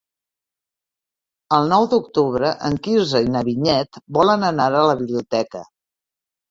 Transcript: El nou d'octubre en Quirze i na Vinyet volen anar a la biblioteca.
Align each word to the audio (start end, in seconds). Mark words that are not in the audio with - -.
El 1.57 1.69
nou 1.75 1.85
d'octubre 1.93 2.55
en 2.71 2.81
Quirze 2.89 3.23
i 3.27 3.31
na 3.37 3.47
Vinyet 3.53 4.03
volen 4.21 4.51
anar 4.53 4.71
a 4.75 4.87
la 4.93 4.99
biblioteca. 5.05 5.67